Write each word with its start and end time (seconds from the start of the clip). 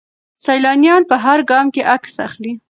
سیلانیان 0.43 1.01
په 1.09 1.15
هر 1.23 1.39
ګام 1.49 1.67
کې 1.73 1.81
عکس 1.95 2.13
اخلي. 2.27 2.51